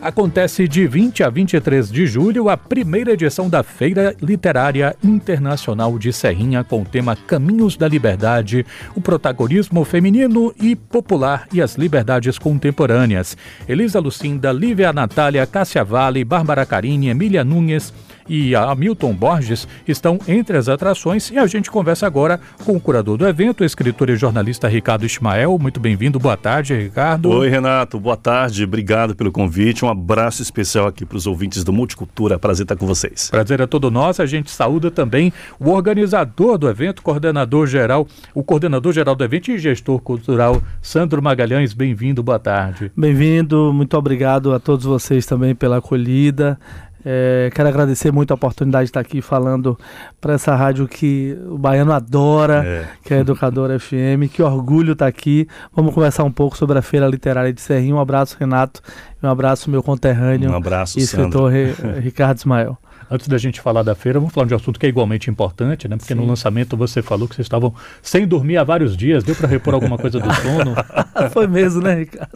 Acontece 0.00 0.68
de 0.68 0.86
20 0.86 1.24
a 1.24 1.28
23 1.28 1.90
de 1.90 2.06
julho 2.06 2.48
a 2.48 2.56
primeira 2.56 3.14
edição 3.14 3.50
da 3.50 3.64
Feira 3.64 4.14
Literária 4.22 4.94
Internacional 5.02 5.98
de 5.98 6.12
Serrinha 6.12 6.62
com 6.62 6.82
o 6.82 6.84
tema 6.84 7.16
Caminhos 7.16 7.76
da 7.76 7.88
Liberdade, 7.88 8.64
o 8.94 9.00
protagonismo 9.00 9.84
feminino 9.84 10.54
e 10.56 10.76
popular 10.76 11.48
e 11.52 11.60
as 11.60 11.74
liberdades 11.74 12.38
contemporâneas. 12.38 13.36
Elisa 13.68 13.98
Lucinda, 13.98 14.52
Lívia 14.52 14.92
Natália, 14.92 15.44
Cássia 15.48 15.82
Vale, 15.82 16.24
Bárbara 16.24 16.64
Carini, 16.64 17.08
Emília 17.08 17.42
Nunes, 17.42 17.92
e 18.28 18.54
a 18.54 18.70
Hamilton 18.70 19.14
Borges 19.14 19.66
estão 19.86 20.18
entre 20.28 20.56
as 20.56 20.68
atrações 20.68 21.30
e 21.30 21.38
a 21.38 21.46
gente 21.46 21.70
conversa 21.70 22.06
agora 22.06 22.40
com 22.64 22.76
o 22.76 22.80
curador 22.80 23.16
do 23.16 23.26
evento, 23.26 23.64
escritor 23.64 24.10
e 24.10 24.16
jornalista 24.16 24.68
Ricardo 24.68 25.06
Ismael. 25.06 25.58
Muito 25.58 25.80
bem-vindo, 25.80 26.18
boa 26.18 26.36
tarde, 26.36 26.74
Ricardo. 26.74 27.30
Oi, 27.30 27.48
Renato, 27.48 27.98
boa 27.98 28.16
tarde, 28.16 28.64
obrigado 28.64 29.14
pelo 29.14 29.32
convite. 29.32 29.84
Um 29.84 29.88
abraço 29.88 30.42
especial 30.42 30.86
aqui 30.86 31.04
para 31.04 31.16
os 31.16 31.26
ouvintes 31.26 31.64
do 31.64 31.72
Multicultura. 31.72 32.38
Prazer 32.38 32.64
estar 32.64 32.76
com 32.76 32.86
vocês. 32.86 33.30
Prazer 33.30 33.60
é 33.60 33.66
todo 33.66 33.90
nosso. 33.90 34.22
A 34.22 34.26
gente 34.26 34.50
saúda 34.50 34.90
também 34.90 35.32
o 35.58 35.70
organizador 35.70 36.58
do 36.58 36.68
evento, 36.68 37.02
coordenador 37.02 37.66
geral, 37.66 38.06
o 38.34 38.42
coordenador 38.42 38.92
geral 38.92 39.14
do 39.14 39.24
evento 39.24 39.50
e 39.50 39.58
gestor 39.58 40.00
cultural, 40.00 40.62
Sandro 40.82 41.22
Magalhães. 41.22 41.72
Bem-vindo, 41.72 42.22
boa 42.22 42.38
tarde. 42.38 42.90
Bem-vindo, 42.96 43.72
muito 43.72 43.96
obrigado 43.96 44.52
a 44.52 44.60
todos 44.60 44.84
vocês 44.84 45.26
também 45.26 45.54
pela 45.54 45.78
acolhida. 45.78 46.58
É, 47.04 47.50
quero 47.54 47.68
agradecer 47.68 48.12
muito 48.12 48.32
a 48.32 48.34
oportunidade 48.34 48.84
de 48.84 48.90
estar 48.90 49.00
aqui 49.00 49.22
falando 49.22 49.78
para 50.20 50.34
essa 50.34 50.54
rádio 50.54 50.88
que 50.88 51.38
o 51.48 51.56
baiano 51.56 51.92
adora, 51.92 52.64
é. 52.64 52.88
que 53.04 53.14
é 53.14 53.18
a 53.18 53.20
Educadora 53.20 53.78
FM. 53.80 54.30
Que 54.32 54.42
orgulho 54.42 54.92
estar 54.92 55.06
aqui. 55.06 55.46
Vamos 55.74 55.94
conversar 55.94 56.24
um 56.24 56.32
pouco 56.32 56.56
sobre 56.56 56.78
a 56.78 56.82
Feira 56.82 57.06
Literária 57.06 57.52
de 57.52 57.60
Serrinho. 57.60 57.96
Um 57.96 58.00
abraço, 58.00 58.36
Renato. 58.38 58.80
Um 59.22 59.28
abraço, 59.28 59.70
meu 59.70 59.82
conterrâneo. 59.82 60.50
Um 60.50 60.56
abraço, 60.56 60.98
e 60.98 61.02
escritor 61.02 61.52
Ricardo 62.00 62.38
Ismael. 62.38 62.78
Antes 63.10 63.26
da 63.26 63.38
gente 63.38 63.60
falar 63.60 63.82
da 63.82 63.94
feira, 63.94 64.18
vamos 64.18 64.34
falar 64.34 64.46
de 64.46 64.54
um 64.54 64.56
assunto 64.56 64.78
que 64.78 64.86
é 64.86 64.88
igualmente 64.88 65.30
importante, 65.30 65.88
né? 65.88 65.96
Porque 65.96 66.12
Sim. 66.12 66.20
no 66.20 66.26
lançamento 66.26 66.76
você 66.76 67.00
falou 67.00 67.26
que 67.26 67.34
vocês 67.34 67.46
estavam 67.46 67.72
sem 68.02 68.26
dormir 68.26 68.58
há 68.58 68.64
vários 68.64 68.96
dias. 68.96 69.24
Deu 69.24 69.34
para 69.34 69.48
repor 69.48 69.74
alguma 69.74 69.96
coisa 69.96 70.20
do 70.20 70.34
sono? 70.34 70.74
Foi 71.32 71.46
mesmo, 71.46 71.80
né, 71.80 71.94
Ricardo? 71.94 72.30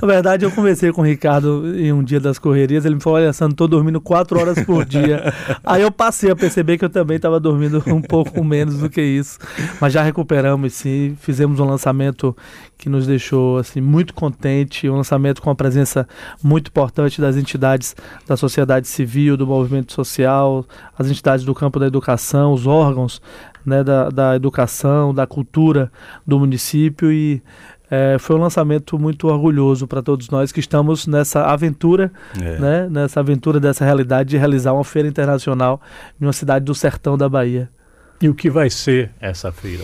Na 0.00 0.08
verdade, 0.08 0.44
eu 0.44 0.50
conversei 0.50 0.92
com 0.92 1.02
o 1.02 1.04
Ricardo 1.04 1.78
em 1.78 1.92
um 1.92 2.02
dia 2.02 2.18
das 2.18 2.38
correrias. 2.38 2.84
Ele 2.84 2.94
me 2.94 3.00
falou: 3.00 3.18
Olha, 3.18 3.32
Sandro, 3.32 3.56
tô 3.56 3.68
dormindo 3.68 4.00
quatro 4.00 4.38
horas 4.40 4.62
por 4.64 4.84
dia. 4.84 5.32
Aí 5.64 5.82
eu 5.82 5.90
passei 5.90 6.30
a 6.30 6.36
perceber 6.36 6.78
que 6.78 6.84
eu 6.84 6.90
também 6.90 7.16
estava 7.16 7.38
dormindo 7.38 7.82
um 7.88 8.00
pouco 8.00 8.42
menos 8.42 8.78
do 8.78 8.88
que 8.88 9.02
isso. 9.02 9.38
Mas 9.80 9.92
já 9.92 10.02
recuperamos, 10.02 10.72
sim. 10.72 11.16
Fizemos 11.20 11.60
um 11.60 11.64
lançamento 11.64 12.36
que 12.78 12.88
nos 12.88 13.06
deixou 13.06 13.58
assim 13.58 13.80
muito 13.80 14.14
contente, 14.14 14.88
um 14.88 14.96
lançamento 14.96 15.42
com 15.42 15.50
a 15.50 15.54
presença 15.54 16.08
muito 16.42 16.68
importante 16.68 17.20
das 17.20 17.36
entidades 17.36 17.94
da 18.26 18.38
sociedade 18.38 18.88
civil, 18.88 19.36
do 19.36 19.46
movimento 19.50 19.92
social, 19.92 20.64
as 20.98 21.08
entidades 21.10 21.44
do 21.44 21.54
campo 21.54 21.78
da 21.78 21.86
educação, 21.86 22.52
os 22.52 22.66
órgãos 22.66 23.20
né, 23.64 23.84
da, 23.84 24.08
da 24.08 24.36
educação, 24.36 25.14
da 25.14 25.26
cultura 25.26 25.90
do 26.26 26.38
município 26.38 27.12
e 27.12 27.42
é, 27.90 28.16
foi 28.20 28.36
um 28.36 28.38
lançamento 28.38 28.98
muito 28.98 29.26
orgulhoso 29.26 29.86
para 29.86 30.00
todos 30.00 30.30
nós 30.30 30.52
que 30.52 30.60
estamos 30.60 31.06
nessa 31.08 31.46
aventura, 31.46 32.12
é. 32.40 32.58
né, 32.58 32.88
nessa 32.88 33.18
aventura 33.18 33.58
dessa 33.58 33.84
realidade 33.84 34.30
de 34.30 34.36
realizar 34.36 34.72
uma 34.72 34.84
feira 34.84 35.08
internacional 35.08 35.80
em 36.20 36.24
uma 36.24 36.32
cidade 36.32 36.64
do 36.64 36.74
sertão 36.74 37.18
da 37.18 37.28
Bahia. 37.28 37.68
E 38.22 38.28
o 38.28 38.34
que 38.34 38.50
vai 38.50 38.68
ser 38.68 39.10
essa 39.18 39.50
feira? 39.50 39.82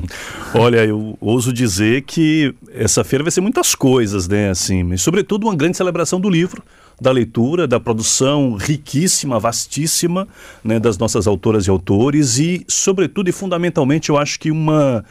Olha, 0.54 0.84
eu 0.84 1.18
ouso 1.20 1.52
dizer 1.52 2.02
que 2.02 2.54
essa 2.72 3.04
feira 3.04 3.22
vai 3.22 3.30
ser 3.30 3.42
muitas 3.42 3.74
coisas, 3.74 4.26
né? 4.26 4.48
Assim, 4.48 4.82
mas 4.82 5.02
sobretudo 5.02 5.46
uma 5.46 5.54
grande 5.54 5.76
celebração 5.76 6.18
do 6.18 6.30
livro, 6.30 6.62
da 7.00 7.10
leitura, 7.10 7.66
da 7.66 7.80
produção 7.80 8.54
riquíssima, 8.54 9.38
vastíssima, 9.38 10.28
né, 10.62 10.78
das 10.78 10.96
nossas 10.98 11.26
autoras 11.26 11.66
e 11.66 11.70
autores 11.70 12.38
e, 12.38 12.64
sobretudo 12.68 13.28
e 13.28 13.32
fundamentalmente, 13.32 14.10
eu 14.10 14.18
acho 14.18 14.38
que 14.38 14.50
uma, 14.50 15.04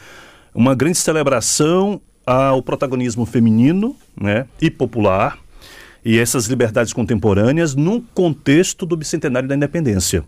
uma 0.53 0.73
grande 0.75 0.97
celebração 0.97 2.01
ao 2.25 2.61
protagonismo 2.61 3.25
feminino, 3.25 3.95
né, 4.19 4.45
e 4.61 4.69
popular 4.69 5.37
e 6.05 6.19
essas 6.19 6.47
liberdades 6.47 6.91
contemporâneas 6.91 7.75
num 7.75 8.01
contexto 8.01 8.85
do 8.85 8.97
bicentenário 8.97 9.47
da 9.47 9.55
independência. 9.55 10.23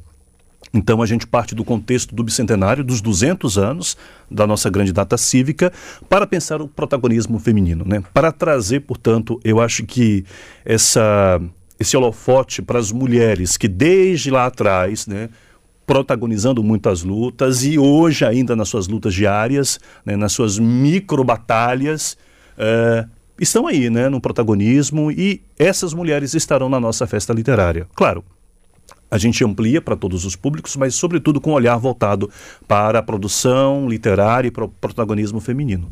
Então 0.75 1.02
a 1.02 1.06
gente 1.06 1.25
parte 1.25 1.56
do 1.56 1.63
contexto 1.63 2.13
do 2.13 2.22
bicentenário, 2.22 2.84
dos 2.84 3.00
200 3.00 3.58
anos 3.58 3.96
da 4.30 4.46
nossa 4.46 4.69
grande 4.69 4.91
data 4.91 5.18
cívica, 5.18 5.72
para 6.09 6.28
pensar 6.28 6.62
o 6.62 6.68
protagonismo 6.68 7.40
feminino, 7.40 7.86
né? 7.88 8.03
Para 8.13 8.30
trazer, 8.30 8.81
portanto, 8.81 9.40
eu 9.41 9.62
acho 9.62 9.86
que 9.86 10.25
essa 10.66 11.41
esse 11.80 11.96
holofote 11.96 12.62
para 12.62 12.80
as 12.80 12.90
mulheres 12.91 13.58
que 13.58 13.68
desde 13.68 14.31
lá 14.31 14.46
atrás, 14.46 15.08
né, 15.08 15.30
protagonizando 15.86 16.63
muitas 16.63 17.03
lutas 17.03 17.66
e 17.66 17.78
hoje 17.78 18.24
ainda 18.24 18.56
nas 18.56 18.69
suas 18.69 18.88
lutas 18.88 19.13
diárias, 19.13 19.78
né, 20.06 20.16
nas 20.16 20.31
suas 20.31 20.57
micro 20.57 21.22
batalhas, 21.22 22.18
é, 22.57 23.06
estão 23.40 23.68
aí, 23.68 23.90
né, 23.90 24.07
no 24.07 24.22
protagonismo 24.22 25.12
e 25.12 25.42
essas 25.59 25.94
mulheres 25.94 26.34
estarão 26.34 26.69
na 26.69 26.80
nossa 26.80 27.06
festa 27.06 27.34
literária. 27.34 27.88
Claro, 27.94 28.24
a 29.16 29.18
gente 29.18 29.44
amplia 29.44 29.81
para 29.81 29.96
todos 29.96 30.26
os 30.26 30.36
públicos, 30.36 30.76
mas 30.76 30.94
sobretudo 30.96 31.40
com 31.40 31.52
um 31.52 31.53
olhar 31.53 31.78
voltado 31.78 32.30
para 32.68 33.00
a 33.00 33.03
produção 33.03 33.88
literária 33.88 34.50
e 34.50 34.52
para 34.52 34.66
o 34.66 34.70
protagonismo 34.70 35.40
feminino. 35.40 35.90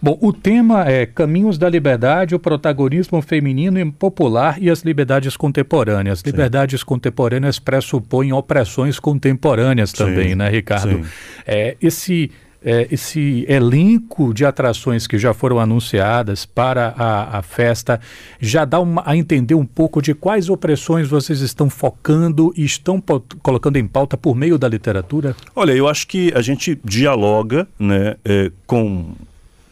Bom, 0.00 0.18
o 0.20 0.32
tema 0.32 0.86
é 0.86 1.06
Caminhos 1.06 1.56
da 1.56 1.68
Liberdade, 1.68 2.34
o 2.34 2.38
protagonismo 2.38 3.22
feminino 3.22 3.80
e 3.80 3.90
popular 3.90 4.60
e 4.60 4.68
as 4.68 4.82
liberdades 4.82 5.36
contemporâneas. 5.36 6.18
Sim. 6.18 6.30
Liberdades 6.30 6.84
contemporâneas 6.84 7.58
pressupõem 7.58 8.32
opressões 8.32 8.98
contemporâneas 8.98 9.92
também, 9.92 10.30
Sim. 10.30 10.34
né, 10.34 10.50
Ricardo? 10.50 11.00
É, 11.46 11.76
esse 11.80 12.30
é, 12.64 12.88
esse 12.90 13.44
elenco 13.48 14.32
de 14.32 14.44
atrações 14.44 15.06
que 15.06 15.18
já 15.18 15.34
foram 15.34 15.60
anunciadas 15.60 16.46
para 16.46 16.94
a, 16.96 17.38
a 17.38 17.42
festa 17.42 18.00
já 18.40 18.64
dá 18.64 18.80
uma, 18.80 19.02
a 19.04 19.16
entender 19.16 19.54
um 19.54 19.66
pouco 19.66 20.00
de 20.00 20.14
quais 20.14 20.48
opressões 20.48 21.06
vocês 21.06 21.40
estão 21.40 21.68
focando 21.68 22.52
e 22.56 22.64
estão 22.64 23.02
colocando 23.42 23.76
em 23.76 23.86
pauta 23.86 24.16
por 24.16 24.34
meio 24.34 24.56
da 24.56 24.68
literatura? 24.68 25.36
Olha, 25.54 25.72
eu 25.72 25.86
acho 25.86 26.06
que 26.06 26.32
a 26.34 26.40
gente 26.40 26.78
dialoga 26.82 27.68
né, 27.78 28.16
é, 28.24 28.50
com 28.66 29.12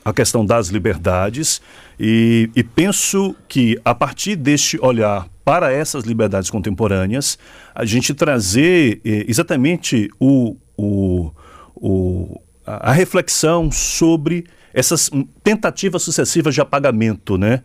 a 0.04 0.12
questão 0.12 0.44
das 0.44 0.69
liberdades 0.69 1.62
e, 1.98 2.50
e 2.54 2.62
penso 2.62 3.34
que 3.48 3.80
a 3.84 3.94
partir 3.94 4.36
deste 4.36 4.78
olhar 4.82 5.28
para 5.44 5.72
essas 5.72 6.04
liberdades 6.04 6.50
contemporâneas, 6.50 7.38
a 7.74 7.84
gente 7.84 8.14
trazer 8.14 9.00
eh, 9.04 9.24
exatamente 9.26 10.09
o, 10.20 10.56
o, 10.76 11.32
o 11.74 12.41
a 12.66 12.92
reflexão 12.92 13.70
sobre 13.70 14.44
essas 14.74 15.10
tentativas 15.44 16.02
sucessivas 16.02 16.54
de 16.54 16.60
apagamento, 16.60 17.36
né? 17.36 17.62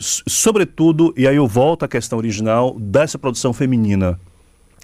Sobretudo, 0.00 1.14
e 1.16 1.26
aí 1.26 1.36
eu 1.36 1.46
volto 1.46 1.84
à 1.84 1.88
questão 1.88 2.18
original 2.18 2.76
dessa 2.78 3.18
produção 3.18 3.52
feminina, 3.52 4.18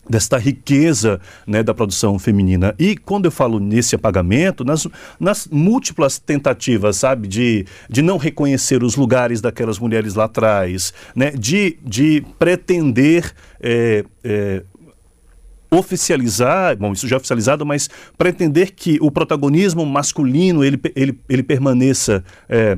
desta 0.08 0.38
riqueza 0.38 1.20
né, 1.46 1.62
da 1.62 1.74
produção 1.74 2.18
feminina. 2.18 2.74
E 2.78 2.96
quando 2.96 3.24
eu 3.24 3.30
falo 3.30 3.58
nesse 3.58 3.96
apagamento, 3.96 4.64
nas, 4.64 4.86
nas 5.18 5.48
múltiplas 5.48 6.18
tentativas, 6.18 6.96
sabe, 6.96 7.26
de, 7.26 7.66
de 7.90 8.02
não 8.02 8.16
reconhecer 8.16 8.84
os 8.84 8.94
lugares 8.94 9.40
daquelas 9.40 9.78
mulheres 9.78 10.14
lá 10.14 10.24
atrás, 10.24 10.94
né, 11.14 11.30
de, 11.30 11.78
de 11.82 12.24
pretender 12.38 13.32
é, 13.60 14.04
é, 14.22 14.62
oficializar, 15.78 16.76
bom, 16.76 16.92
isso 16.92 17.06
já 17.06 17.16
é 17.16 17.19
oficializado, 17.19 17.64
mas 17.64 17.88
pretender 18.16 18.72
que 18.72 18.98
o 19.00 19.10
protagonismo 19.10 19.84
masculino 19.84 20.64
ele, 20.64 20.81
ele, 20.94 21.19
ele 21.28 21.42
permaneça 21.42 22.25
é, 22.48 22.76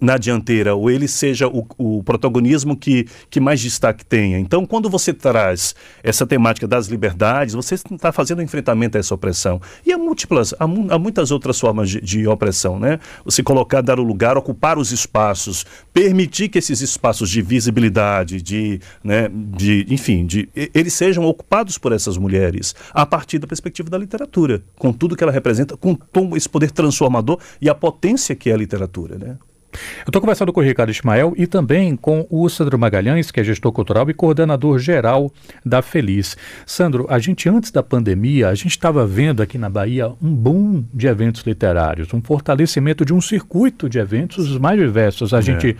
na 0.00 0.16
dianteira, 0.16 0.74
ou 0.74 0.90
ele 0.90 1.06
seja 1.06 1.46
o, 1.46 1.66
o, 1.76 2.02
protagonismo 2.02 2.76
que, 2.76 3.06
que 3.28 3.38
mais 3.38 3.60
destaque 3.60 4.04
tenha. 4.04 4.38
Então, 4.38 4.64
quando 4.64 4.88
você 4.88 5.12
traz 5.12 5.74
essa 6.02 6.26
temática 6.26 6.66
das 6.66 6.86
liberdades, 6.86 7.54
você 7.54 7.74
está 7.74 8.10
fazendo 8.10 8.38
um 8.38 8.42
enfrentamento 8.42 8.96
a 8.96 9.00
essa 9.00 9.14
opressão. 9.14 9.60
E 9.84 9.92
há 9.92 9.98
múltiplas, 9.98 10.54
há, 10.58 10.64
há 10.64 10.98
muitas 10.98 11.30
outras 11.30 11.60
formas 11.60 11.90
de, 11.90 12.00
de, 12.00 12.26
opressão, 12.26 12.78
né? 12.78 12.98
Você 13.24 13.42
colocar, 13.42 13.82
dar 13.82 14.00
o 14.00 14.02
lugar, 14.02 14.38
ocupar 14.38 14.78
os 14.78 14.90
espaços, 14.90 15.66
permitir 15.92 16.48
que 16.48 16.58
esses 16.58 16.80
espaços 16.80 17.28
de 17.28 17.42
visibilidade, 17.42 18.40
de, 18.40 18.80
né, 19.04 19.28
de 19.30 19.86
enfim, 19.90 20.24
de, 20.24 20.48
eles 20.74 20.94
sejam 20.94 21.24
ocupados 21.24 21.76
por 21.76 21.92
essas 21.92 22.16
mulheres 22.16 22.74
a 22.92 23.04
partir 23.04 23.38
da 23.38 23.46
perspectiva 23.46 23.90
da 23.90 23.98
literatura, 23.98 24.62
com 24.78 24.92
tudo 24.92 25.16
que 25.16 25.22
ela 25.22 25.32
representa, 25.32 25.76
com 25.76 25.98
esse 26.36 26.48
poder 26.48 26.70
transformador 26.70 27.38
e 27.60 27.68
a 27.68 27.74
potência 27.74 28.34
que 28.34 28.48
é 28.48 28.54
a 28.54 28.56
literatura, 28.56 29.18
né? 29.18 29.36
Eu 29.72 30.10
estou 30.10 30.20
conversando 30.20 30.52
com 30.52 30.60
o 30.60 30.62
Ricardo 30.62 30.90
Ismael 30.90 31.32
e 31.36 31.46
também 31.46 31.96
com 31.96 32.26
o 32.30 32.48
Sandro 32.48 32.78
Magalhães, 32.78 33.30
que 33.30 33.40
é 33.40 33.44
gestor 33.44 33.72
cultural 33.72 34.08
e 34.10 34.14
coordenador 34.14 34.78
geral 34.78 35.32
da 35.64 35.82
Feliz. 35.82 36.36
Sandro, 36.66 37.06
a 37.08 37.18
gente 37.18 37.48
antes 37.48 37.70
da 37.70 37.82
pandemia, 37.82 38.48
a 38.48 38.54
gente 38.54 38.70
estava 38.70 39.06
vendo 39.06 39.42
aqui 39.42 39.58
na 39.58 39.70
Bahia 39.70 40.12
um 40.22 40.34
boom 40.34 40.84
de 40.92 41.06
eventos 41.06 41.42
literários, 41.42 42.12
um 42.12 42.20
fortalecimento 42.20 43.04
de 43.04 43.12
um 43.12 43.20
circuito 43.20 43.88
de 43.88 43.98
eventos 43.98 44.50
os 44.50 44.58
mais 44.58 44.78
diversos. 44.78 45.32
A 45.32 45.38
é. 45.38 45.42
gente 45.42 45.76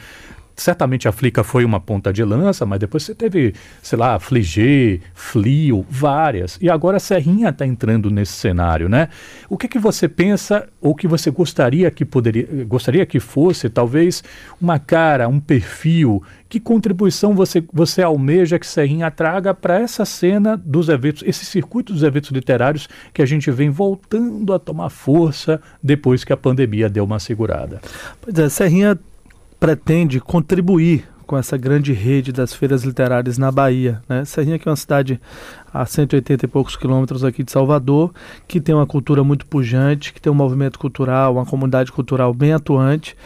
certamente 0.60 1.08
a 1.08 1.12
Flica 1.12 1.42
foi 1.42 1.64
uma 1.64 1.80
ponta 1.80 2.12
de 2.12 2.22
lança, 2.22 2.66
mas 2.66 2.78
depois 2.78 3.02
você 3.02 3.14
teve, 3.14 3.54
sei 3.82 3.98
lá, 3.98 4.18
Fligê, 4.18 5.00
Flio, 5.14 5.84
várias. 5.88 6.58
E 6.60 6.68
agora 6.68 6.98
a 6.98 7.00
Serrinha 7.00 7.48
está 7.48 7.66
entrando 7.66 8.10
nesse 8.10 8.32
cenário, 8.32 8.88
né? 8.88 9.08
O 9.48 9.56
que, 9.56 9.66
que 9.66 9.78
você 9.78 10.08
pensa 10.08 10.68
ou 10.80 10.94
que 10.94 11.08
você 11.08 11.30
gostaria 11.30 11.90
que 11.90 12.04
poderia, 12.04 12.46
gostaria 12.66 13.06
que 13.06 13.18
fosse, 13.18 13.70
talvez, 13.70 14.22
uma 14.60 14.78
cara, 14.78 15.28
um 15.28 15.40
perfil? 15.40 16.22
Que 16.48 16.58
contribuição 16.58 17.32
você, 17.34 17.62
você 17.72 18.02
almeja 18.02 18.58
que 18.58 18.66
Serrinha 18.66 19.10
traga 19.10 19.54
para 19.54 19.78
essa 19.78 20.04
cena 20.04 20.56
dos 20.56 20.88
eventos, 20.88 21.22
esse 21.24 21.44
circuito 21.44 21.92
dos 21.92 22.02
eventos 22.02 22.30
literários 22.30 22.88
que 23.14 23.22
a 23.22 23.26
gente 23.26 23.50
vem 23.50 23.70
voltando 23.70 24.52
a 24.52 24.58
tomar 24.58 24.90
força 24.90 25.60
depois 25.82 26.24
que 26.24 26.32
a 26.32 26.36
pandemia 26.36 26.88
deu 26.88 27.04
uma 27.04 27.20
segurada? 27.20 27.80
Pois 28.20 28.36
é, 28.36 28.48
Serrinha 28.48 28.98
pretende 29.60 30.18
contribuir 30.18 31.06
com 31.26 31.36
essa 31.38 31.56
grande 31.56 31.92
rede 31.92 32.32
das 32.32 32.52
feiras 32.52 32.82
literárias 32.82 33.38
na 33.38 33.52
Bahia. 33.52 34.02
Né? 34.08 34.24
Serrinha 34.24 34.58
que 34.58 34.68
é 34.68 34.70
uma 34.70 34.74
cidade 34.74 35.20
a 35.72 35.86
180 35.86 36.44
e 36.44 36.48
poucos 36.48 36.74
quilômetros 36.74 37.22
aqui 37.22 37.44
de 37.44 37.52
Salvador, 37.52 38.12
que 38.48 38.60
tem 38.60 38.74
uma 38.74 38.86
cultura 38.86 39.22
muito 39.22 39.46
pujante, 39.46 40.12
que 40.12 40.20
tem 40.20 40.32
um 40.32 40.34
movimento 40.34 40.76
cultural, 40.76 41.34
uma 41.34 41.46
comunidade 41.46 41.92
cultural 41.92 42.34
bem 42.34 42.52
atuante 42.52 43.16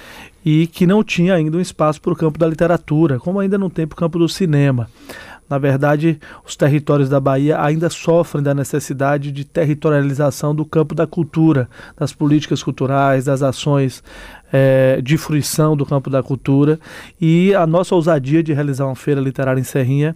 e 0.45 0.67
que 0.67 0.87
não 0.87 1.03
tinha 1.03 1.35
ainda 1.35 1.57
um 1.57 1.61
espaço 1.63 1.99
para 2.03 2.13
o 2.13 2.17
campo 2.17 2.39
da 2.39 2.47
literatura, 2.47 3.19
como 3.19 3.41
ainda 3.41 3.57
não 3.57 3.71
tem 3.71 3.87
para 3.87 3.95
o 3.95 3.99
campo 3.99 4.19
do 4.19 4.29
cinema. 4.29 4.87
Na 5.49 5.59
verdade, 5.59 6.19
os 6.45 6.57
territórios 6.57 7.09
da 7.09 7.21
Bahia 7.21 7.61
ainda 7.61 7.91
sofrem 7.91 8.43
da 8.43 8.55
necessidade 8.55 9.31
de 9.31 9.45
territorialização 9.45 10.55
do 10.55 10.65
campo 10.65 10.95
da 10.95 11.07
cultura, 11.07 11.69
das 11.97 12.13
políticas 12.13 12.63
culturais, 12.63 13.27
das 13.27 13.43
ações 13.43 14.03
é, 14.53 15.01
de 15.03 15.17
fruição 15.17 15.77
do 15.77 15.85
campo 15.85 16.09
da 16.09 16.23
cultura 16.23 16.79
e 17.21 17.55
a 17.55 17.67
nossa 17.67 17.95
ousadia 17.95 18.43
de 18.43 18.53
realizar 18.53 18.87
uma 18.87 18.95
feira 18.95 19.21
literária 19.21 19.61
em 19.61 19.65
Serrinha, 19.65 20.15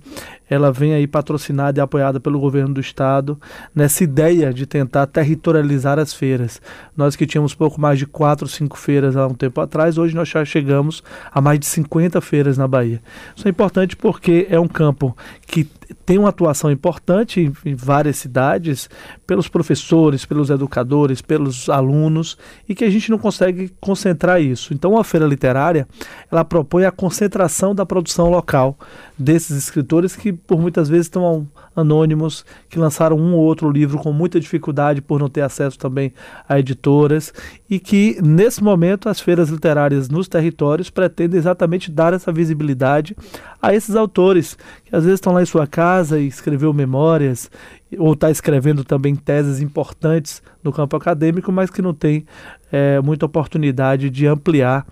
ela 0.49 0.73
vem 0.73 0.95
aí 0.95 1.07
patrocinada 1.07 1.79
e 1.79 1.83
apoiada 1.83 2.19
pelo 2.19 2.41
governo 2.41 2.75
do 2.75 2.81
estado 2.81 3.39
nessa 3.75 4.03
ideia 4.03 4.53
de 4.53 4.67
tentar 4.67 5.07
territorializar 5.07 5.99
as 5.99 6.15
feiras. 6.15 6.61
Nós 6.97 7.17
que 7.17 7.27
tínhamos 7.27 7.55
pouco 7.55 7.81
mais 7.81 7.99
de 7.99 8.07
quatro, 8.07 8.49
cinco 8.49 8.79
feiras 8.79 9.17
há 9.17 9.27
um 9.27 9.35
tempo 9.35 9.61
atrás, 9.61 9.99
hoje 9.99 10.15
nós 10.15 10.29
já 10.29 10.45
chegamos 10.45 11.03
a 11.31 11.41
mais 11.41 11.59
de 11.59 11.67
50 11.67 12.21
feiras 12.21 12.57
na 12.57 12.67
Bahia. 12.67 13.03
Isso 13.37 13.47
é 13.47 13.51
importante 13.51 13.97
porque 13.97 14.47
é 14.49 14.59
um 14.59 14.69
campo 14.69 15.17
que 15.47 15.69
tem 16.05 16.19
uma 16.19 16.29
atuação 16.29 16.71
importante 16.71 17.53
em, 17.65 17.75
várias 17.75 18.17
cidades, 18.17 18.89
pelos 19.27 19.49
professores, 19.49 20.25
pelos 20.25 20.51
educadores, 20.51 21.23
pelos 21.23 21.69
alunos, 21.69 22.37
e 22.69 22.75
que 22.75 22.85
a 22.85 22.91
gente 22.91 23.11
não 23.11 23.19
consegue 23.19 23.71
concentrar 23.81 24.28
isso. 24.37 24.75
Então, 24.75 24.99
a 24.99 25.05
feira 25.05 25.27
literária, 25.27 25.87
ela 26.31 26.45
propõe 26.45 26.85
a 26.85 26.91
concentração 26.91 27.75
da 27.75 27.87
produção 27.87 28.29
local 28.29 28.77
desses 29.17 29.57
escritores 29.57 30.17
que, 30.17 30.33
por 30.33 30.61
muitas 30.61 30.89
vezes, 30.89 31.07
estão 31.07 31.47
anônimos, 31.75 32.45
que 32.69 32.79
lançaram 32.79 33.17
um 33.17 33.35
ou 33.35 33.45
outro 33.45 33.71
livro 33.71 33.99
com 33.99 34.13
muita 34.13 34.41
dificuldade 34.41 35.01
por 35.01 35.21
não 35.21 35.29
ter 35.29 35.43
acesso 35.43 35.79
também 35.79 36.13
a 36.49 36.59
editoras, 36.59 37.33
e 37.71 37.79
que, 37.79 38.19
nesse 38.23 38.63
momento, 38.63 39.09
as 39.09 39.21
feiras 39.21 39.49
literárias 39.49 40.09
nos 40.09 40.27
territórios 40.29 40.91
pretendem 40.91 41.39
exatamente 41.39 41.91
dar 41.91 42.13
essa 42.13 42.33
visibilidade 42.33 43.17
a 43.63 43.75
esses 43.75 43.95
autores, 43.95 44.57
que 44.85 44.95
às 44.95 45.05
vezes 45.05 45.19
estão 45.19 45.33
lá 45.33 45.43
em 45.43 45.47
sua 45.47 45.67
casa 45.67 46.19
e 46.19 46.27
escreveu 46.27 46.73
memórias 46.73 47.51
ou 47.97 48.13
está 48.13 48.31
escrevendo 48.31 48.85
também 48.85 49.15
teses 49.15 49.61
importantes 49.61 50.43
no 50.63 50.73
campo 50.73 50.97
acadêmico, 50.97 51.51
mas 51.51 51.71
que 51.71 51.81
não 51.81 51.95
tem 51.95 52.27
é, 52.71 53.01
muita 53.01 53.27
oportunidade 53.27 54.11
de 54.11 54.27
ampliar 54.27 54.87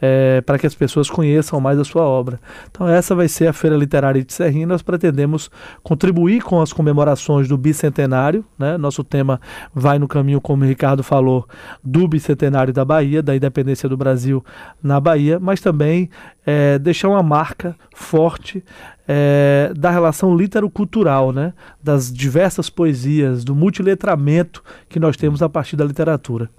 é, 0.00 0.40
para 0.40 0.58
que 0.58 0.66
as 0.66 0.74
pessoas 0.74 1.08
conheçam 1.08 1.60
mais 1.60 1.78
a 1.78 1.84
sua 1.84 2.02
obra. 2.02 2.40
Então 2.70 2.88
essa 2.88 3.14
vai 3.14 3.28
ser 3.28 3.46
a 3.46 3.52
Feira 3.52 3.76
Literária 3.76 4.22
de 4.22 4.32
Serrinha. 4.32 4.66
Nós 4.66 4.82
pretendemos 4.82 5.48
contribuir 5.82 6.42
com 6.42 6.60
as 6.60 6.72
comemorações 6.72 7.46
do 7.46 7.56
bicentenário. 7.56 8.44
Né? 8.58 8.76
Nosso 8.76 9.04
tema 9.04 9.40
vai 9.72 10.00
no 10.00 10.08
caminho, 10.08 10.40
como 10.40 10.64
o 10.64 10.66
Ricardo 10.66 11.04
falou, 11.04 11.46
do 11.84 12.08
bicentenário 12.08 12.72
da 12.72 12.84
Bahia, 12.84 13.22
da 13.22 13.36
independência 13.36 13.88
do 13.88 13.96
Brasil 13.96 14.44
na 14.82 14.98
Bahia, 14.98 15.38
mas 15.38 15.60
também 15.60 16.10
é, 16.44 16.80
deixar 16.80 17.08
uma 17.08 17.22
marca 17.22 17.76
forte 17.94 18.64
é, 19.06 19.72
da 19.76 19.90
relação 19.90 20.36
litero-cultural, 20.36 21.32
né? 21.32 21.52
das 21.80 22.12
diversas 22.12 22.68
poesias, 22.68 23.44
do 23.44 23.54
multiletramento 23.54 24.64
que 24.88 24.98
nós 24.98 25.16
temos 25.16 25.42
a 25.42 25.48
partir 25.48 25.76
da 25.76 25.84
literatura. 25.84 26.50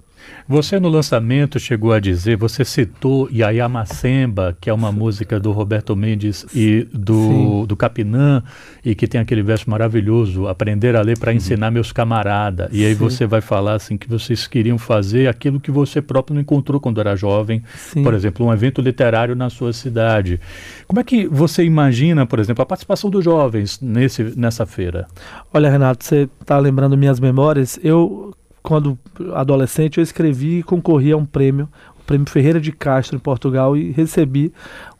Você 0.46 0.78
no 0.78 0.90
lançamento 0.90 1.58
chegou 1.58 1.92
a 1.92 1.98
dizer, 1.98 2.36
você 2.36 2.66
citou 2.66 3.30
Yaya 3.30 3.66
Macemba, 3.66 4.54
que 4.60 4.68
é 4.68 4.72
uma 4.74 4.92
música 4.92 5.40
do 5.40 5.52
Roberto 5.52 5.96
Mendes 5.96 6.44
e 6.54 6.86
do, 6.92 7.64
do 7.66 7.74
Capinã, 7.74 8.42
e 8.84 8.94
que 8.94 9.06
tem 9.06 9.20
aquele 9.20 9.42
verso 9.42 9.70
maravilhoso, 9.70 10.46
aprender 10.46 10.96
a 10.96 11.00
ler 11.00 11.18
para 11.18 11.32
ensinar 11.32 11.70
meus 11.70 11.92
camaradas. 11.92 12.68
E 12.72 12.84
aí 12.84 12.92
Sim. 12.92 12.98
você 12.98 13.26
vai 13.26 13.40
falar 13.40 13.74
assim 13.74 13.96
que 13.96 14.06
vocês 14.06 14.46
queriam 14.46 14.76
fazer 14.76 15.28
aquilo 15.28 15.58
que 15.58 15.70
você 15.70 16.02
próprio 16.02 16.34
não 16.34 16.42
encontrou 16.42 16.78
quando 16.78 17.00
era 17.00 17.16
jovem, 17.16 17.62
Sim. 17.74 18.02
por 18.02 18.12
exemplo, 18.12 18.46
um 18.46 18.52
evento 18.52 18.82
literário 18.82 19.34
na 19.34 19.48
sua 19.48 19.72
cidade. 19.72 20.38
Como 20.86 21.00
é 21.00 21.04
que 21.04 21.26
você 21.26 21.64
imagina, 21.64 22.26
por 22.26 22.38
exemplo, 22.38 22.62
a 22.62 22.66
participação 22.66 23.08
dos 23.08 23.24
jovens 23.24 23.80
nesse, 23.80 24.22
nessa 24.36 24.66
feira? 24.66 25.06
Olha, 25.54 25.70
Renato, 25.70 26.04
você 26.04 26.28
está 26.38 26.58
lembrando 26.58 26.98
minhas 26.98 27.18
memórias. 27.18 27.78
Eu 27.82 28.33
quando 28.64 28.98
adolescente, 29.34 29.98
eu 29.98 30.02
escrevi 30.02 30.60
e 30.60 30.62
concorri 30.62 31.12
a 31.12 31.16
um 31.18 31.26
prêmio, 31.26 31.68
o 32.00 32.02
Prêmio 32.02 32.26
Ferreira 32.26 32.58
de 32.58 32.72
Castro, 32.72 33.14
em 33.14 33.20
Portugal, 33.20 33.76
e 33.76 33.92
recebi 33.92 34.54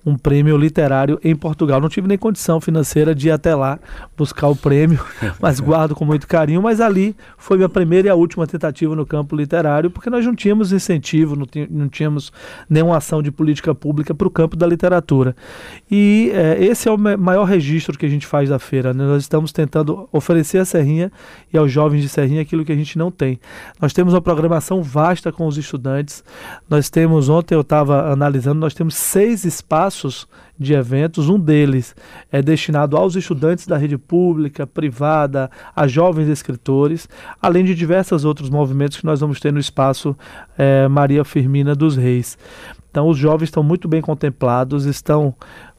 um 0.05 0.17
prêmio 0.17 0.56
literário 0.56 1.19
em 1.25 1.35
Portugal. 1.35 1.81
Não 1.81 1.89
tive 1.89 2.06
nem 2.06 2.19
condição 2.19 2.61
financeira 2.61 3.15
de 3.15 3.29
ir 3.29 3.31
até 3.31 3.55
lá 3.55 3.79
buscar 4.17 4.49
o 4.49 4.56
prêmio, 4.56 5.03
mas 5.41 5.61
guardo 5.61 5.95
com 5.95 6.05
muito 6.05 6.27
carinho. 6.27 6.61
Mas 6.61 6.81
ali 6.81 7.17
foi 7.39 7.56
minha 7.56 7.69
primeira 7.69 8.09
e 8.09 8.11
a 8.11 8.15
última 8.15 8.47
tentativa 8.47 8.95
no 8.95 9.06
campo 9.06 9.35
literário, 9.35 9.91
porque 9.91 10.11
nós 10.11 10.25
não 10.25 10.35
tínhamos 10.35 10.73
incentivo, 10.73 11.35
não, 11.35 11.47
não 11.71 11.89
tínhamos 11.89 12.33
nenhuma 12.69 12.99
ação 12.99 13.23
de 13.23 13.31
política 13.31 13.75
pública 13.75 14.15
para 14.15 14.29
o 14.29 14.31
campo 14.31 14.56
da 14.56 14.67
literatura. 14.67 15.35
E 15.91 16.31
é, 16.35 16.62
esse 16.62 16.89
é 16.89 16.93
o 16.93 16.99
maior 16.99 17.45
registro 17.45 17.97
que 17.97 18.05
a 18.05 18.09
gente 18.09 18.27
faz 18.27 18.50
da 18.50 18.59
feira. 18.59 18.93
Né? 18.93 19.05
Nós 19.05 19.23
estamos 19.23 19.53
tentando 19.53 20.09
oferecer 20.12 20.59
à 20.59 20.65
Serrinha 20.65 21.11
e 21.53 21.57
aos 21.57 21.73
jovens 21.73 22.03
de 22.03 22.09
Serrinha 22.09 22.43
aquilo 22.43 22.65
que 22.65 22.73
a 22.73 22.77
gente 22.77 22.99
não 22.99 23.11
tem. 23.11 23.41
Nós 23.81 23.93
temos 23.93 24.12
uma 24.12 24.21
programação 24.21 24.83
vasta 24.83 25.33
com 25.33 25.47
os 25.47 25.57
estudantes. 25.57 26.23
Nós 26.69 26.91
temos, 26.91 27.29
ontem 27.29 27.55
eu 27.55 27.62
estava 27.62 28.12
analisando, 28.12 28.61
nós 28.61 28.75
temos 28.75 28.95
seis 28.95 29.45
espaços 29.45 29.94
espaços 29.94 30.26
de 30.58 30.75
eventos. 30.75 31.29
Um 31.29 31.38
deles 31.38 31.94
é 32.31 32.43
destinado 32.43 32.96
aos 32.96 33.14
estudantes 33.17 33.67
da 33.67 33.76
rede 33.76 33.97
pública, 33.97 34.66
privada, 34.66 35.50
a 35.75 35.87
jovens 35.87 36.28
escritores, 36.28 37.09
além 37.40 37.64
de 37.64 37.75
diversos 37.75 38.25
outros 38.25 38.50
movimentos 38.50 38.99
que 38.99 39.07
nós 39.07 39.21
vamos 39.21 39.40
ter 39.40 39.52
no 39.52 39.61
espaço 39.61 40.16
é, 40.59 40.88
Maria 40.88 41.25
Firmina 41.25 41.75
dos 41.75 41.97
Reis. 41.97 42.37
Então, 42.90 43.09
os 43.09 43.19
jovens 43.19 43.49
estão 43.49 43.62
muito 43.62 43.88
bem 43.88 44.00
contemplados, 44.00 44.85
estão 44.85 45.35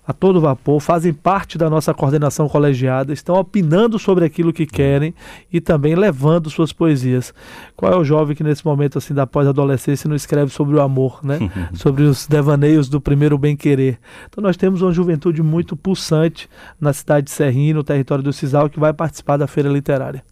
a 0.07 0.13
todo 0.13 0.39
vapor, 0.39 0.79
fazem 0.79 1.13
parte 1.13 1.57
da 1.57 1.69
nossa 1.69 1.93
coordenação 1.93 2.47
colegiada, 2.47 3.11
estão 3.11 3.35
opinando 3.35 3.97
sobre 3.97 4.25
aquilo 4.25 4.53
que 4.53 4.65
querem 4.65 5.13
e 5.51 5.59
também 5.59 5.95
levando 5.95 6.49
suas 6.49 6.71
poesias. 6.71 7.33
Qual 7.75 7.91
é 7.91 7.95
o 7.95 8.03
jovem 8.03 8.35
que 8.35 8.43
nesse 8.43 8.65
momento 8.65 8.97
assim 8.97 9.13
da 9.13 9.25
pós-adolescência 9.25 10.07
não 10.07 10.15
escreve 10.15 10.51
sobre 10.51 10.75
o 10.75 10.81
amor, 10.81 11.19
né? 11.23 11.39
sobre 11.73 12.03
os 12.03 12.27
devaneios 12.27 12.87
do 12.87 13.01
primeiro 13.01 13.37
bem-querer. 13.37 13.99
Então 14.29 14.43
nós 14.43 14.57
temos 14.57 14.81
uma 14.81 14.91
juventude 14.91 15.41
muito 15.41 15.75
pulsante 15.75 16.47
na 16.79 16.93
cidade 16.93 17.25
de 17.25 17.31
Serrinho, 17.31 17.75
no 17.75 17.83
território 17.83 18.23
do 18.23 18.31
Cisal, 18.31 18.69
que 18.69 18.79
vai 18.79 18.93
participar 18.93 19.37
da 19.37 19.47
feira 19.47 19.69
literária. 19.69 20.23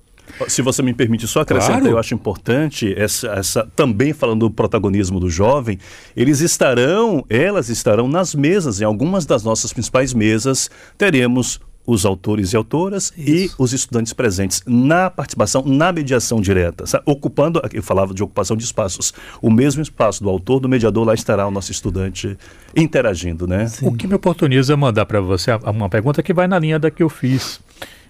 Se 0.47 0.61
você 0.61 0.81
me 0.81 0.93
permite 0.93 1.27
só 1.27 1.41
acrescentar, 1.41 1.81
claro. 1.81 1.95
eu 1.95 1.99
acho 1.99 2.13
importante 2.13 2.93
essa, 2.97 3.27
essa, 3.27 3.71
também 3.75 4.13
falando 4.13 4.41
do 4.41 4.51
protagonismo 4.51 5.19
do 5.19 5.29
jovem, 5.29 5.77
eles 6.15 6.39
estarão, 6.39 7.23
elas 7.29 7.69
estarão 7.69 8.07
nas 8.07 8.33
mesas, 8.33 8.81
em 8.81 8.83
algumas 8.83 9.25
das 9.25 9.43
nossas 9.43 9.71
principais 9.71 10.13
mesas, 10.13 10.69
teremos 10.97 11.59
os 11.85 12.05
autores 12.05 12.53
e 12.53 12.55
autoras 12.55 13.13
Isso. 13.17 13.55
e 13.57 13.61
os 13.61 13.73
estudantes 13.73 14.13
presentes 14.13 14.61
na 14.65 15.09
participação, 15.09 15.63
na 15.65 15.91
mediação 15.91 16.39
direta, 16.39 16.85
sabe? 16.85 17.03
ocupando, 17.05 17.61
eu 17.73 17.83
falava 17.83 18.13
de 18.13 18.23
ocupação 18.23 18.55
de 18.55 18.63
espaços, 18.63 19.13
o 19.41 19.51
mesmo 19.51 19.81
espaço 19.81 20.23
do 20.23 20.29
autor, 20.29 20.59
do 20.59 20.69
mediador, 20.69 21.05
lá 21.05 21.13
estará 21.13 21.45
o 21.47 21.51
nosso 21.51 21.71
estudante 21.71 22.37
interagindo, 22.75 23.45
né? 23.45 23.67
Sim. 23.67 23.87
O 23.87 23.93
que 23.93 24.07
me 24.07 24.15
oportuniza 24.15 24.75
mandar 24.77 25.05
para 25.05 25.19
você 25.19 25.51
uma 25.65 25.89
pergunta 25.89 26.23
que 26.23 26.33
vai 26.33 26.47
na 26.47 26.57
linha 26.57 26.79
da 26.79 26.89
que 26.89 27.03
eu 27.03 27.09
fiz 27.09 27.59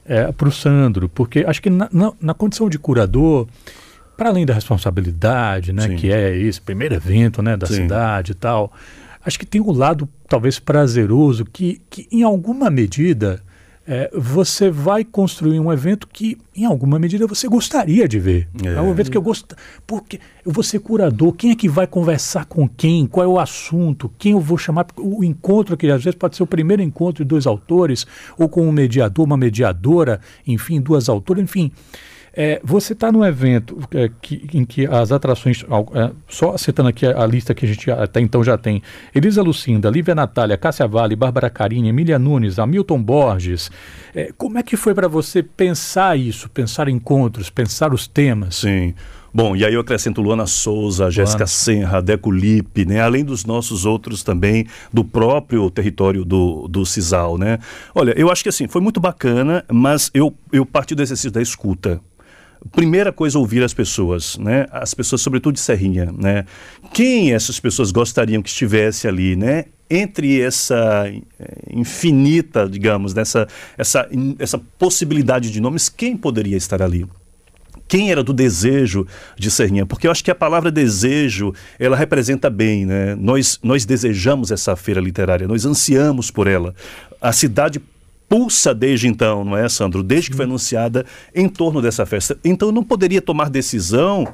é, 0.05 0.31
para 0.31 0.48
o 0.48 0.51
Sandro, 0.51 1.07
porque 1.10 1.45
acho 1.48 1.62
que 1.62 1.69
na, 1.69 1.89
na, 1.91 2.13
na 2.19 2.33
condição 2.33 2.69
de 2.69 2.77
curador, 2.77 3.48
para 4.17 4.29
além 4.29 4.45
da 4.45 4.53
responsabilidade, 4.53 5.74
né, 5.74 5.95
que 5.95 6.12
é 6.12 6.36
esse 6.38 6.62
primeiro 6.62 6.95
evento 6.95 7.41
né, 7.41 7.57
da 7.57 7.67
Sim. 7.67 7.75
cidade 7.75 8.31
e 8.31 8.36
tal, 8.36 8.72
acho 9.25 9.39
que 9.39 9.45
tem 9.45 9.62
um 9.62 9.72
lado 9.72 10.07
talvez 10.27 10.60
prazeroso 10.60 11.45
que, 11.45 11.81
que 11.89 12.07
em 12.12 12.24
alguma 12.24 12.69
medida 12.69 13.41
é, 13.85 14.09
você 14.13 14.69
vai 14.69 15.03
construir 15.03 15.59
um 15.59 15.71
evento 15.71 16.07
que, 16.07 16.37
em 16.55 16.65
alguma 16.65 16.97
medida, 16.97 17.27
você 17.27 17.47
gostaria 17.47 18.07
de 18.07 18.17
ver. 18.19 18.47
É, 18.63 18.75
é 18.75 18.81
um 18.81 18.91
evento 18.91 19.11
que 19.11 19.17
eu 19.17 19.21
gosto. 19.21 19.55
Porque 19.85 20.19
eu 20.45 20.51
vou 20.51 20.63
ser 20.63 20.79
curador, 20.79 21.33
quem 21.33 21.51
é 21.51 21.55
que 21.55 21.67
vai 21.67 21.85
conversar 21.85 22.45
com 22.45 22.67
quem? 22.67 23.05
Qual 23.05 23.23
é 23.23 23.27
o 23.27 23.39
assunto? 23.39 24.11
Quem 24.17 24.31
eu 24.31 24.39
vou 24.39 24.57
chamar? 24.57 24.87
O 24.97 25.23
encontro, 25.23 25.75
que 25.75 25.87
às 25.87 26.03
vezes 26.03 26.17
pode 26.17 26.35
ser 26.37 26.43
o 26.43 26.47
primeiro 26.47 26.81
encontro 26.81 27.23
de 27.23 27.27
dois 27.27 27.45
autores, 27.45 28.05
ou 28.37 28.47
com 28.47 28.65
um 28.67 28.71
mediador, 28.71 29.25
uma 29.25 29.37
mediadora, 29.37 30.21
enfim, 30.47 30.79
duas 30.79 31.09
autoras, 31.09 31.43
enfim. 31.43 31.71
É, 32.35 32.59
você 32.63 32.93
está 32.93 33.11
num 33.11 33.23
evento 33.23 33.77
é, 33.91 34.09
que, 34.19 34.47
em 34.53 34.65
que 34.65 34.87
as 34.87 35.11
atrações, 35.11 35.63
é, 35.93 36.11
só 36.27 36.57
citando 36.57 36.89
aqui 36.89 37.05
a, 37.05 37.21
a, 37.21 37.27
lista 37.27 37.53
que 37.53 37.63
a 37.63 37.67
gente 37.67 37.91
até 37.91 38.19
então 38.19 38.43
já 38.43 38.57
tem: 38.57 38.81
Elisa 39.13 39.43
Lucinda, 39.43 39.87
Lívia 39.87 40.15
Natália, 40.15 40.57
Cássia 40.57 40.87
Vale, 40.87 41.15
Bárbara 41.15 41.49
Carini, 41.49 41.89
Emília 41.89 42.17
Nunes, 42.17 42.57
Hamilton 42.57 43.03
Borges. 43.03 43.69
É, 44.15 44.31
como 44.35 44.57
é 44.57 44.63
que 44.63 44.75
foi 44.75 44.95
para 44.95 45.07
você 45.07 45.43
pensar 45.43 46.17
isso, 46.17 46.49
pensar 46.49 46.89
encontros, 46.89 47.51
pensar 47.51 47.93
os 47.93 48.07
temas? 48.07 48.55
Sim. 48.55 48.95
Bom, 49.35 49.55
e 49.55 49.65
aí 49.65 49.73
eu 49.73 49.81
acrescento 49.81 50.21
Luana 50.21 50.45
Souza, 50.45 51.09
Jéssica 51.09 51.47
Senra, 51.47 52.03
Deco 52.03 52.29
Lipe, 52.29 52.85
né? 52.85 53.01
além 53.01 53.25
dos 53.25 53.45
nossos 53.45 53.83
outros 53.83 54.21
também, 54.21 54.67
do 54.91 55.03
próprio 55.03 55.71
território 55.71 56.23
do, 56.23 56.67
do 56.67 56.85
CISAL, 56.85 57.39
né? 57.39 57.57
Olha, 57.95 58.13
eu 58.15 58.31
acho 58.31 58.43
que 58.43 58.49
assim, 58.49 58.67
foi 58.67 58.79
muito 58.79 58.99
bacana, 58.99 59.65
mas 59.71 60.11
eu, 60.13 60.35
eu 60.51 60.63
parti 60.67 60.93
do 60.93 61.01
exercício 61.01 61.31
da 61.31 61.41
escuta 61.41 61.99
primeira 62.72 63.12
coisa 63.12 63.38
ouvir 63.38 63.63
as 63.63 63.74
pessoas, 63.74 64.38
né? 64.38 64.65
As 64.72 64.93
pessoas, 64.93 65.22
sobretudo 65.22 65.55
de 65.55 65.60
Serrinha, 65.60 66.12
né? 66.17 66.46
Quem 66.93 67.34
essas 67.34 67.60
pessoas 67.60 67.91
gostariam 67.91 68.41
que 68.41 68.50
estivesse 68.50 69.08
ali, 69.08 69.36
né? 69.36 69.65
Entre 69.89 70.41
essa 70.41 71.05
eh, 71.08 71.22
infinita, 71.72 72.67
digamos, 72.67 73.13
dessa 73.13 73.48
essa, 73.77 74.08
essa 74.39 74.58
possibilidade 74.58 75.51
de 75.51 75.62
nomes, 75.62 75.89
quem 75.89 76.15
poderia 76.15 76.58
estar 76.58 76.82
ali? 76.82 77.05
quem 77.86 78.10
era 78.10 78.24
do 78.24 78.34
desejo 78.34 79.05
de 79.38 79.51
Serrinha, 79.51 79.86
porque 79.86 80.08
eu 80.08 80.12
acho 80.12 80.24
que 80.24 80.32
a 80.32 80.36
palavra 80.36 80.72
desejo, 80.72 81.53
ela 81.77 81.96
representa 81.96 82.50
bem, 82.50 82.88
né? 82.88 83.13
Nós, 83.13 83.60
nós 83.62 83.86
desejamos 83.86 84.50
essa 84.50 84.75
feira 84.75 85.00
literária, 85.00 85.48
nós 85.48 85.63
ansiamos 85.63 86.32
por 86.32 86.48
ela. 86.48 86.74
A 87.22 87.32
cidade 87.32 87.79
pulsa 88.33 88.73
desde 88.73 89.07
então, 89.07 89.45
não 89.45 89.55
é, 89.55 89.69
Sandro? 89.69 90.01
Desde 90.01 90.31
que 90.31 90.35
foi 90.35 90.45
anunciada 90.45 91.05
em 91.35 91.47
torno 91.47 91.79
dessa 91.79 92.03
festa. 92.03 92.35
Então 92.43 92.71
não 92.71 92.83
poderia 92.83 93.21
tomar 93.21 93.47
decisão 93.47 94.27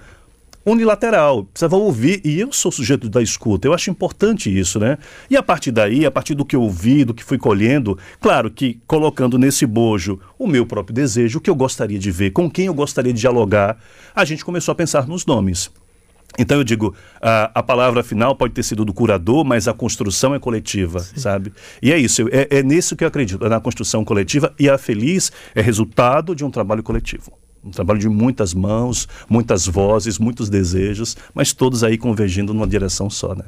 unilateral, 0.65 1.43
precisava 1.43 1.75
ouvir, 1.75 2.21
e 2.23 2.39
eu 2.39 2.53
sou 2.53 2.71
sujeito 2.71 3.09
da 3.09 3.21
escuta, 3.21 3.67
eu 3.67 3.73
acho 3.73 3.89
importante 3.89 4.57
isso, 4.57 4.79
né? 4.79 4.97
E 5.29 5.35
a 5.35 5.43
partir 5.43 5.71
daí, 5.71 6.05
a 6.05 6.11
partir 6.11 6.33
do 6.33 6.45
que 6.45 6.55
eu 6.55 6.61
ouvi, 6.61 7.03
do 7.03 7.13
que 7.13 7.25
fui 7.25 7.37
colhendo, 7.37 7.97
claro 8.21 8.49
que 8.49 8.79
colocando 8.87 9.37
nesse 9.37 9.65
bojo 9.65 10.17
o 10.37 10.47
meu 10.47 10.65
próprio 10.65 10.95
desejo, 10.95 11.39
o 11.39 11.41
que 11.41 11.49
eu 11.49 11.55
gostaria 11.55 11.99
de 11.99 12.09
ver, 12.09 12.31
com 12.31 12.49
quem 12.49 12.67
eu 12.67 12.73
gostaria 12.73 13.11
de 13.11 13.19
dialogar, 13.19 13.77
a 14.15 14.23
gente 14.23 14.45
começou 14.45 14.71
a 14.71 14.75
pensar 14.75 15.07
nos 15.07 15.25
nomes. 15.25 15.69
Então 16.37 16.57
eu 16.57 16.63
digo, 16.63 16.95
a, 17.21 17.51
a, 17.55 17.63
palavra 17.63 18.03
final 18.03 18.35
pode 18.35 18.53
ter 18.53 18.63
sido 18.63 18.85
do 18.85 18.93
curador, 18.93 19.43
mas 19.43 19.67
a 19.67 19.73
construção 19.73 20.33
é 20.33 20.39
coletiva, 20.39 20.99
Sim. 20.99 21.19
sabe? 21.19 21.53
E 21.81 21.91
é 21.91 21.97
isso, 21.97 22.27
é, 22.31 22.47
é 22.59 22.63
nisso 22.63 22.95
que 22.95 23.03
eu 23.03 23.07
acredito, 23.07 23.45
é 23.45 23.49
na 23.49 23.59
construção 23.59 24.05
coletiva 24.05 24.53
e 24.57 24.69
a 24.69 24.77
Feliz 24.77 25.31
é 25.55 25.61
resultado 25.61 26.35
de 26.35 26.45
um 26.45 26.51
trabalho 26.51 26.83
coletivo. 26.83 27.33
Um 27.63 27.71
trabalho 27.71 27.99
de 27.99 28.07
muitas 28.07 28.53
mãos, 28.53 29.07
muitas 29.27 29.67
vozes, 29.67 30.17
muitos 30.17 30.49
desejos, 30.49 31.17
mas 31.33 31.51
todos 31.51 31.83
aí 31.83 31.97
convergindo 31.97 32.53
numa 32.53 32.67
direção 32.67 33.09
só, 33.09 33.35
né? 33.35 33.45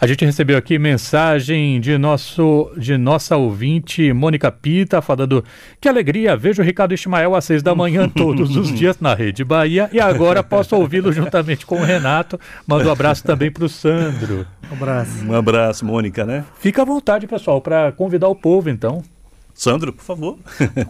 A 0.00 0.06
gente 0.06 0.24
recebeu 0.24 0.56
aqui 0.56 0.78
mensagem 0.78 1.80
de, 1.80 1.98
nosso, 1.98 2.70
de 2.76 2.96
nossa 2.96 3.36
ouvinte, 3.36 4.12
Mônica 4.12 4.48
Pita, 4.52 5.02
falando 5.02 5.44
que 5.80 5.88
alegria, 5.88 6.36
vejo 6.36 6.62
o 6.62 6.64
Ricardo 6.64 6.94
Ismael 6.94 7.34
às 7.34 7.44
seis 7.44 7.64
da 7.64 7.74
manhã 7.74 8.06
todos 8.14 8.54
os 8.56 8.72
dias 8.72 9.00
na 9.00 9.12
Rede 9.12 9.42
Bahia 9.42 9.90
e 9.92 9.98
agora 9.98 10.40
posso 10.44 10.76
ouvi-lo 10.76 11.12
juntamente 11.12 11.66
com 11.66 11.80
o 11.80 11.84
Renato. 11.84 12.38
Manda 12.64 12.88
um 12.88 12.92
abraço 12.92 13.24
também 13.24 13.50
para 13.50 13.64
o 13.64 13.68
Sandro. 13.68 14.46
Um 14.70 14.74
abraço. 14.74 15.24
Um 15.26 15.34
abraço, 15.34 15.84
Mônica, 15.84 16.24
né? 16.24 16.44
Fica 16.60 16.82
à 16.82 16.84
vontade, 16.84 17.26
pessoal, 17.26 17.60
para 17.60 17.90
convidar 17.90 18.28
o 18.28 18.36
povo, 18.36 18.70
então. 18.70 19.02
Sandro, 19.52 19.92
por 19.92 20.04
favor. 20.04 20.38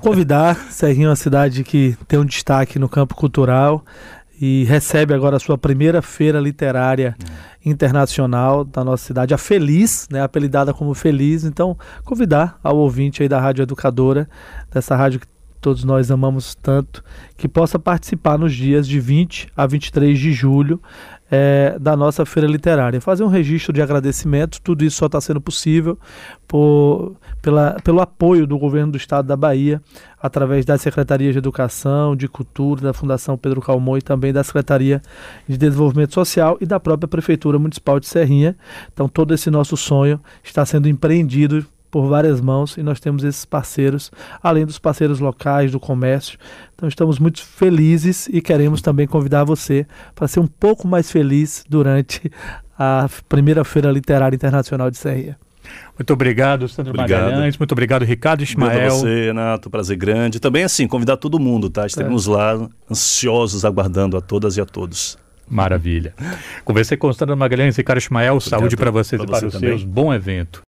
Convidar 0.03 0.55
Serrinho 0.71 1.07
é 1.07 1.09
uma 1.09 1.17
cidade 1.17 1.65
que 1.65 1.97
tem 2.07 2.19
um 2.19 2.25
destaque 2.27 2.79
no 2.79 2.87
campo 2.91 3.15
cultural 3.15 3.83
e 4.41 4.65
recebe 4.65 5.13
agora 5.13 5.37
a 5.37 5.41
sua 5.41 5.59
primeira 5.59 6.01
feira 6.01 6.41
literária 6.41 7.17
hum. 7.21 7.35
internacional 7.67 8.65
da 8.65 8.85
nossa 8.85 9.05
cidade, 9.05 9.35
a 9.35 9.39
Feliz, 9.39 10.09
né, 10.11 10.23
apelidada 10.23 10.73
como 10.73 10.95
Feliz. 10.95 11.45
Então, 11.45 11.77
convidar 12.05 12.59
ao 12.63 12.77
ouvinte 12.77 13.23
aí 13.23 13.29
da 13.29 13.41
Rádio 13.41 13.63
Educadora, 13.63 14.29
dessa 14.73 14.95
rádio 14.95 15.21
que 15.21 15.27
todos 15.61 15.83
nós 15.85 16.11
amamos 16.11 16.55
tanto, 16.55 17.03
que 17.37 17.49
possa 17.49 17.79
participar 17.79 18.39
nos 18.39 18.55
dias 18.55 18.87
de 18.87 19.01
20 19.01 19.49
a 19.57 19.67
23 19.67 20.19
de 20.19 20.33
julho 20.33 20.81
é, 21.31 21.77
da 21.79 21.97
nossa 21.97 22.25
feira 22.25 22.49
literária. 22.49 23.01
Fazer 23.01 23.23
um 23.23 23.29
registro 23.29 23.73
de 23.73 23.83
agradecimento, 23.83 24.61
tudo 24.63 24.85
isso 24.85 24.97
só 24.97 25.07
está 25.07 25.21
sendo 25.21 25.41
possível 25.41 25.99
por, 26.47 27.17
pela, 27.43 27.77
pelo 27.85 28.01
apoio 28.01 28.47
do 28.47 28.59
governo 28.59 28.93
do 28.93 28.99
estado 28.99 29.27
da 29.27 29.37
Bahia, 29.37 29.81
através 30.21 30.65
da 30.65 30.79
Secretaria 30.79 31.31
de 31.33 31.39
Educação, 31.39 32.17
de 32.17 32.27
Cultura, 32.29 32.81
da 32.83 32.93
Fundação 32.93 33.37
Pedro 33.37 33.61
Calmon 33.61 33.99
e 33.99 34.03
também 34.03 34.33
da 34.33 34.43
Secretaria 34.43 35.03
de 35.47 35.57
Desenvolvimento 35.57 36.15
Social 36.15 36.57
e 36.61 36.67
da 36.67 36.81
própria 36.81 37.09
Prefeitura 37.09 37.59
Municipal 37.59 38.01
de 38.01 38.07
Serrinha. 38.07 38.57
Então, 38.93 39.09
todo 39.09 39.35
esse 39.35 39.51
nosso 39.51 39.77
sonho 39.77 40.21
está 40.43 40.65
sendo 40.65 40.89
empreendido 40.89 41.65
por 41.91 42.07
várias 42.09 42.41
mãos 42.41 42.77
e 42.77 42.83
nós 42.83 43.01
temos 43.01 43.25
esses 43.25 43.45
parceiros, 43.45 44.11
além 44.43 44.67
dos 44.67 44.79
parceiros 44.79 45.21
locais, 45.21 45.73
do 45.73 45.81
comércio. 45.81 46.39
Então 46.75 46.89
estamos 46.89 47.19
muito 47.19 47.43
felizes 47.45 48.29
e 48.33 48.41
queremos 48.41 48.83
também 48.83 49.07
convidar 49.07 49.45
você 49.45 49.87
para 50.15 50.29
ser 50.29 50.41
um 50.41 50.47
pouco 50.47 50.87
mais 50.87 51.11
feliz 51.11 51.65
durante 51.69 52.31
a 52.79 53.09
primeira 53.29 53.65
Feira 53.65 53.91
Literária 53.91 54.37
Internacional 54.37 54.91
de 54.91 54.99
Serria. 54.99 55.37
Muito 55.99 56.13
obrigado, 56.13 56.69
Sandro 56.69 56.93
obrigado. 56.95 57.25
Magalhães. 57.25 57.59
Muito 57.59 57.73
obrigado, 57.73 58.05
Ricardo 58.05 58.43
Ismael. 58.43 58.71
Obrigado 58.71 58.93
a 58.93 58.97
você, 58.97 59.25
Renato. 59.27 59.69
Prazer 59.69 59.97
grande. 59.97 60.41
Também, 60.41 60.65
assim, 60.65 60.87
convidar 60.87 61.17
todo 61.17 61.39
mundo, 61.39 61.69
tá? 61.69 61.87
Estaremos 61.87 62.27
é. 62.27 62.31
lá, 62.31 62.69
ansiosos, 62.91 63.65
aguardando 63.65 64.17
a 64.17 64.21
todas 64.21 64.57
e 64.57 64.61
a 64.61 64.65
todos. 64.65 65.19
Maravilha. 65.51 66.15
Conversei 66.65 66.97
com 66.97 67.09
o 67.09 67.13
Sandro 67.13 67.37
Magalhães 67.37 67.77
e 67.77 67.81
Ricardo 67.81 67.99
Ismael. 67.99 68.35
Obrigado 68.35 68.51
Saúde 68.61 68.77
para 68.77 68.91
vocês 68.91 69.21
pra 69.21 69.25
e 69.25 69.29
para 69.29 69.41
você 69.41 69.47
os 69.47 69.53
também. 69.55 69.71
seus. 69.71 69.85
Bom 69.85 70.13
evento. 70.13 70.63